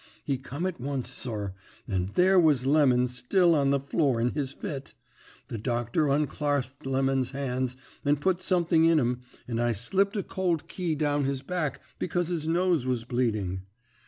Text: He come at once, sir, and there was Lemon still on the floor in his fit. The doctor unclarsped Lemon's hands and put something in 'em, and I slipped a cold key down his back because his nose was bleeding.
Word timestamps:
He 0.23 0.39
come 0.39 0.65
at 0.65 0.81
once, 0.81 1.09
sir, 1.11 1.53
and 1.87 2.09
there 2.15 2.39
was 2.39 2.65
Lemon 2.65 3.07
still 3.07 3.53
on 3.53 3.69
the 3.69 3.79
floor 3.79 4.19
in 4.19 4.31
his 4.31 4.51
fit. 4.51 4.95
The 5.47 5.59
doctor 5.59 6.07
unclarsped 6.07 6.87
Lemon's 6.87 7.29
hands 7.29 7.77
and 8.03 8.19
put 8.19 8.41
something 8.41 8.85
in 8.85 8.99
'em, 8.99 9.21
and 9.47 9.61
I 9.61 9.73
slipped 9.73 10.17
a 10.17 10.23
cold 10.23 10.67
key 10.67 10.95
down 10.95 11.25
his 11.25 11.43
back 11.43 11.83
because 11.99 12.29
his 12.29 12.47
nose 12.47 12.87
was 12.87 13.03
bleeding. 13.03 13.67